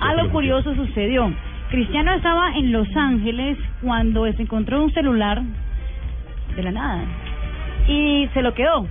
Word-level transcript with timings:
algo 0.00 0.30
curioso 0.30 0.74
sucedió. 0.74 1.32
Cristiano 1.70 2.12
estaba 2.14 2.56
en 2.56 2.72
Los 2.72 2.88
Ángeles 2.96 3.58
cuando 3.82 4.30
se 4.32 4.42
encontró 4.42 4.82
un 4.82 4.92
celular 4.92 5.42
de 6.54 6.62
la 6.62 6.70
nada 6.70 7.04
y 7.88 8.28
se 8.32 8.42
lo 8.42 8.54
quedó 8.54 8.86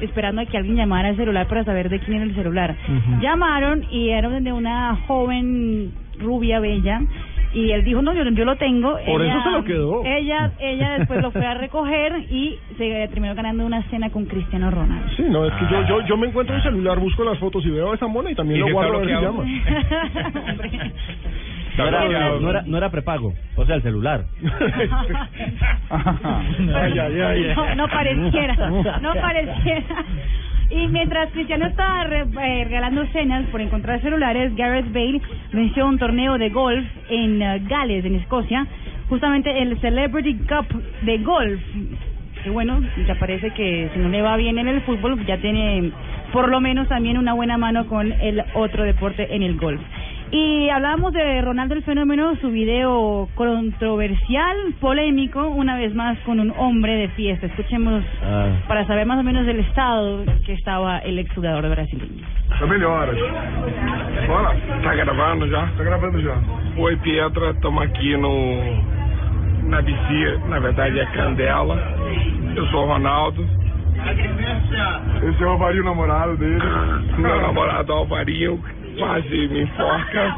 esperando 0.00 0.42
a 0.42 0.46
que 0.46 0.56
alguien 0.56 0.76
llamara 0.76 1.08
al 1.08 1.16
celular 1.16 1.46
para 1.46 1.64
saber 1.64 1.88
de 1.88 2.00
quién 2.00 2.16
era 2.16 2.24
el 2.24 2.34
celular. 2.34 2.74
Llamaron 3.20 3.84
y 3.90 4.08
era 4.10 4.28
de 4.28 4.52
una 4.52 4.96
joven 5.06 5.92
rubia 6.18 6.60
bella 6.60 7.00
y 7.54 7.70
él 7.72 7.84
dijo, 7.84 8.02
no, 8.02 8.14
yo, 8.14 8.24
yo 8.24 8.44
lo 8.44 8.56
tengo. 8.56 8.98
Por 9.06 9.22
eso 9.22 9.42
se 9.42 9.50
lo 9.50 9.64
quedó. 9.64 10.04
Ella, 10.04 10.52
ella 10.58 10.98
después 10.98 11.20
lo 11.22 11.30
fue 11.30 11.44
a 11.46 11.54
recoger 11.54 12.26
y 12.30 12.58
se 12.78 13.08
terminó 13.08 13.34
ganando 13.34 13.66
una 13.66 13.82
cena 13.90 14.10
con 14.10 14.24
Cristiano 14.26 14.70
Ronaldo. 14.70 15.08
Sí, 15.16 15.24
no, 15.28 15.44
es 15.46 15.52
que 15.54 15.66
yo, 15.70 15.86
yo, 15.86 16.00
yo 16.06 16.16
me 16.16 16.28
encuentro 16.28 16.54
en 16.54 16.60
el 16.62 16.64
celular, 16.64 16.98
busco 16.98 17.24
las 17.24 17.38
fotos 17.38 17.64
y 17.66 17.70
veo 17.70 17.92
a 17.92 17.94
esa 17.94 18.06
mona 18.06 18.30
y 18.30 18.34
también 18.34 18.60
lo 18.60 18.72
guardo 18.72 18.96
a 18.96 18.98
ver 19.00 19.08
si 19.08 19.14
llama. 19.14 19.44
No 21.78 21.86
era, 21.88 22.04
no, 22.38 22.50
era, 22.50 22.62
no 22.66 22.76
era 22.76 22.90
prepago, 22.90 23.32
o 23.56 23.64
sea, 23.64 23.76
el 23.76 23.82
celular. 23.82 24.24
Ay, 25.90 26.98
ay, 26.98 27.20
ay. 27.20 27.52
No, 27.56 27.74
no 27.74 27.88
pareciera, 27.88 28.54
no 29.00 29.14
pareciera. 29.14 30.04
Y 30.74 30.88
mientras 30.88 31.30
Cristiano 31.32 31.66
estaba 31.66 32.04
re- 32.04 32.20
eh, 32.42 32.64
regalando 32.64 33.04
cenas 33.12 33.44
por 33.50 33.60
encontrar 33.60 34.00
celulares, 34.00 34.54
Gareth 34.56 34.90
Bale 34.92 35.20
venció 35.52 35.86
un 35.86 35.98
torneo 35.98 36.38
de 36.38 36.48
golf 36.48 36.84
en 37.10 37.42
eh, 37.42 37.60
Gales, 37.68 38.04
en 38.04 38.14
Escocia, 38.14 38.66
justamente 39.08 39.60
el 39.60 39.78
Celebrity 39.80 40.34
Cup 40.48 40.66
de 41.02 41.18
golf. 41.18 41.60
Que 42.42 42.50
bueno, 42.50 42.80
ya 43.06 43.14
parece 43.16 43.50
que 43.50 43.90
si 43.92 43.98
no 44.00 44.08
le 44.08 44.22
va 44.22 44.36
bien 44.36 44.58
en 44.58 44.66
el 44.66 44.80
fútbol, 44.80 45.24
ya 45.26 45.36
tiene 45.36 45.92
por 46.32 46.48
lo 46.48 46.60
menos 46.60 46.88
también 46.88 47.18
una 47.18 47.34
buena 47.34 47.58
mano 47.58 47.86
con 47.86 48.10
el 48.10 48.42
otro 48.54 48.82
deporte 48.84 49.34
en 49.36 49.42
el 49.42 49.56
golf. 49.58 49.80
Y 50.34 50.70
hablábamos 50.70 51.12
de 51.12 51.42
Ronaldo 51.42 51.74
el 51.74 51.82
Fenómeno, 51.82 52.34
su 52.40 52.48
video 52.50 53.28
controversial, 53.34 54.56
polémico, 54.80 55.46
una 55.48 55.76
vez 55.76 55.94
más 55.94 56.16
con 56.20 56.40
un 56.40 56.50
hombre 56.56 56.94
de 56.94 57.08
fiesta. 57.08 57.46
Escuchemos 57.46 58.02
Ah. 58.24 58.46
para 58.66 58.86
saber 58.86 59.04
más 59.04 59.18
o 59.18 59.22
menos 59.22 59.44
del 59.44 59.60
estado 59.60 60.24
que 60.46 60.54
estaba 60.54 61.00
el 61.00 61.18
exjugador 61.18 61.68
brasileño. 61.68 62.24
Tá 62.58 62.66
melhoras. 62.66 63.16
Bora. 64.26 64.54
Tá 64.82 64.94
gravando 64.94 65.46
já? 65.48 65.66
Tá 65.76 65.84
gravando 65.84 66.18
já. 66.22 66.34
Oi, 66.78 66.96
Pietra, 66.96 67.50
estamos 67.50 67.82
aqui 67.84 68.16
no 68.16 69.02
na 69.68 69.80
Vicia, 69.82 70.38
na 70.48 70.58
verdade 70.60 70.98
é 70.98 71.06
Candela. 71.06 71.76
Eu 72.56 72.66
sou 72.68 72.84
o 72.84 72.86
Ronaldo, 72.88 73.46
Esse 75.22 75.42
é 75.42 75.46
o 75.46 75.50
Alvarinho, 75.50 75.84
namorado 75.84 76.36
dele. 76.38 76.58
meu 77.18 77.40
namorado 77.42 77.92
Alvarinho 77.92 78.58
quase 78.98 79.48
me 79.48 79.60
enforca. 79.60 80.36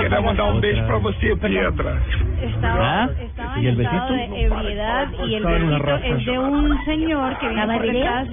Queria 0.00 0.20
mandar 0.20 0.44
um 0.52 0.60
beijo 0.60 0.84
pra 0.86 0.98
você, 0.98 1.36
Pietra. 1.36 2.02
Estaba, 2.42 3.04
¿Ah? 3.04 3.10
estaba 3.20 3.58
¿Y 3.58 3.66
en 3.66 3.74
el 3.74 3.80
estado 3.80 4.14
de 4.14 4.42
ebriedad 4.42 5.08
y 5.26 5.34
el 5.34 5.44
besito 5.44 5.96
es 5.96 6.24
de 6.26 6.38
un 6.38 6.84
señor 6.84 7.38
que 7.38 7.48
viene 7.48 7.66
por 7.78 7.82
detrás. 7.86 8.28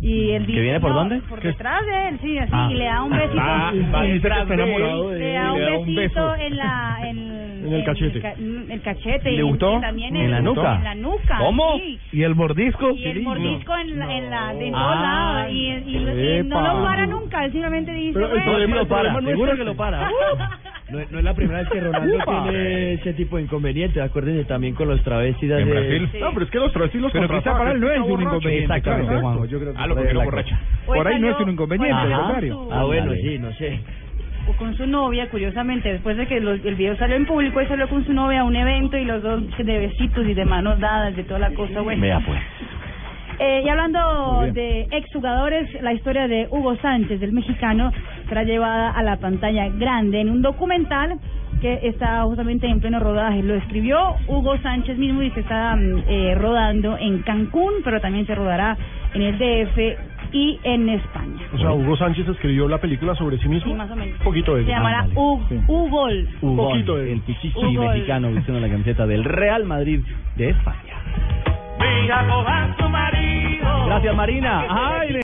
Y 0.00 0.30
él 0.30 0.46
dice, 0.46 0.60
viene 0.60 0.78
por 0.80 0.90
no, 0.90 0.96
dónde? 0.98 1.18
Por 1.22 1.40
detrás 1.42 1.80
de 1.84 2.08
él, 2.08 2.18
sí, 2.22 2.38
así, 2.38 2.50
Ah. 2.54 2.68
y 2.70 2.74
le 2.76 2.84
da 2.84 3.02
un 3.02 3.10
besito. 3.10 3.40
Ah, 3.40 3.72
va 3.92 4.02
detrás 4.02 4.48
de 4.48 4.54
él. 4.54 5.18
le 5.18 5.32
da 5.32 5.52
un 5.52 5.58
le 5.58 5.60
da 5.60 5.78
un 5.78 5.94
besito 5.96 6.34
en 6.36 6.56
la 6.56 6.98
en, 7.02 7.38
En 7.68 7.72
el 7.74 7.84
cachete. 7.84 8.20
ca- 8.20 8.32
en 8.34 8.70
el 8.70 8.80
cachete 8.80 9.32
¿Le 9.32 9.42
gustó? 9.42 9.78
y 9.78 9.80
también 9.80 10.14
¿En 10.14 10.30
la 10.30 10.40
nuca? 10.40 10.76
en 10.76 10.84
la 10.84 10.94
nuca 10.94 11.38
¿Cómo? 11.38 11.76
sí. 11.78 11.98
¿Y 12.12 12.22
el 12.22 12.34
mordisco? 12.36 12.92
y 12.92 13.04
el 13.06 13.22
mordisco 13.22 13.74
en 13.76 13.98
la, 13.98 14.16
en 14.16 14.30
la 14.30 14.54
de 14.54 14.70
lados 14.70 15.46
y, 15.50 15.54
y- 15.54 16.38
y 16.38 16.42
no 16.44 16.60
lo 16.62 16.84
para 16.84 17.04
nunca 17.06 17.27
él 17.48 17.52
simplemente 17.52 17.92
dice 17.92 18.12
Pero 18.14 18.26
el 18.34 18.42
problema- 18.42 18.76
lo 18.76 18.88
para, 18.88 19.12
problema 19.12 19.20
no 19.20 19.28
es 19.28 19.34
seguro 19.34 19.56
que 19.56 19.64
lo 19.64 19.74
para. 19.76 20.10
No, 20.90 20.98
no 21.10 21.18
es 21.18 21.24
la 21.24 21.34
primera 21.34 21.58
vez 21.58 21.68
que 21.68 21.80
Ronaldo 21.80 22.16
Upa. 22.16 22.44
tiene 22.44 22.94
ese 22.94 23.12
tipo 23.12 23.36
de 23.36 23.42
inconvenientes. 23.42 24.02
Acuérdense 24.02 24.44
también 24.46 24.74
con 24.74 24.88
los 24.88 25.02
travestis 25.02 25.52
hace... 25.52 25.98
Sí. 26.12 26.18
No, 26.18 26.30
pero 26.32 26.46
es 26.46 26.50
que 26.50 26.58
los 26.58 26.72
travestis 26.72 27.00
los 27.02 27.12
Pero 27.12 27.28
quizá 27.28 27.58
para 27.58 27.72
él 27.72 27.80
no 27.80 27.88
está 27.88 28.00
es 28.00 28.10
un 28.10 28.22
inconveniente, 28.22 28.62
Exactamente, 28.74 29.06
claro. 29.08 29.20
Juanjo, 29.20 29.44
yo 29.44 29.60
creo 29.60 29.72
que 29.74 29.78
Ah, 29.78 29.86
lo 29.86 29.94
por 29.94 30.06
que 30.06 30.14
cosa. 30.14 30.60
Hoy 30.86 30.96
Por 30.96 31.08
ahí 31.08 31.20
no 31.20 31.28
es 31.28 31.40
un 31.40 31.50
inconveniente, 31.50 31.94
al 31.94 32.12
contrario. 32.14 32.54
su- 32.54 32.72
Ah, 32.72 32.84
bueno, 32.84 33.12
sí, 33.20 33.38
no 33.38 33.52
sé. 33.52 33.80
o 34.48 34.52
con 34.56 34.74
su 34.78 34.86
novia, 34.86 35.28
curiosamente, 35.28 35.92
después 35.92 36.16
de 36.16 36.26
que 36.26 36.40
los- 36.40 36.64
el 36.64 36.74
video 36.74 36.96
salió 36.96 37.16
en 37.16 37.26
público, 37.26 37.60
él 37.60 37.68
salió 37.68 37.86
con 37.86 38.06
su 38.06 38.14
novia 38.14 38.40
a 38.40 38.44
un 38.44 38.56
evento 38.56 38.96
y 38.96 39.04
los 39.04 39.22
dos 39.22 39.42
de 39.58 39.78
besitos 39.78 40.26
y 40.26 40.32
de 40.32 40.46
manos 40.46 40.80
dadas, 40.80 41.14
de 41.14 41.24
toda 41.24 41.38
la 41.38 41.50
cosa, 41.52 41.82
bueno. 41.82 42.00
Vea 42.00 42.20
pues. 42.24 42.40
Eh, 43.40 43.62
y 43.64 43.68
hablando 43.68 44.46
de 44.52 44.88
exjugadores, 44.90 45.68
la 45.82 45.92
historia 45.92 46.26
de 46.26 46.48
Hugo 46.50 46.76
Sánchez, 46.76 47.20
del 47.20 47.32
mexicano, 47.32 47.92
será 48.28 48.42
llevada 48.42 48.90
a 48.90 49.02
la 49.02 49.16
pantalla 49.18 49.68
grande 49.68 50.20
en 50.20 50.28
un 50.30 50.42
documental 50.42 51.18
que 51.60 51.80
está 51.84 52.22
justamente 52.24 52.66
en 52.68 52.80
pleno 52.80 52.98
rodaje. 53.00 53.42
Lo 53.42 53.54
escribió 53.54 54.14
Hugo 54.26 54.58
Sánchez 54.58 54.96
mismo 54.98 55.22
y 55.22 55.30
se 55.30 55.40
está 55.40 55.74
mm, 55.76 56.02
eh, 56.08 56.34
rodando 56.36 56.96
en 56.98 57.22
Cancún, 57.22 57.74
pero 57.84 58.00
también 58.00 58.26
se 58.26 58.34
rodará 58.34 58.76
en 59.14 59.22
el 59.22 59.38
DF 59.38 59.78
y 60.32 60.58
en 60.62 60.88
España. 60.88 61.40
O 61.54 61.58
sea, 61.58 61.72
Hugo 61.72 61.96
Sánchez 61.96 62.28
escribió 62.28 62.68
la 62.68 62.78
película 62.78 63.14
sobre 63.14 63.38
sí 63.38 63.48
mismo. 63.48 63.72
Sí, 63.72 63.78
más 63.78 63.90
o 63.90 63.96
menos. 63.96 64.18
Un 64.18 64.24
poquito 64.24 64.54
de 64.56 64.64
Se 64.64 64.70
llamará 64.70 64.98
Ándale. 65.00 65.20
U- 65.20 65.40
Sí. 65.48 65.60
Ugol. 65.68 66.28
Poquito 66.40 66.96
de- 66.96 67.12
el 67.12 67.20
pichichi 67.22 67.58
Ugol. 67.58 67.94
mexicano 67.94 68.30
vistiendo 68.30 68.60
la 68.60 68.68
camiseta 68.68 69.06
del 69.06 69.24
Real 69.24 69.64
Madrid 69.64 70.00
de 70.36 70.50
España. 70.50 70.94
Gracias, 73.86 74.14
Marina. 74.14 74.66
Ay, 74.68 75.20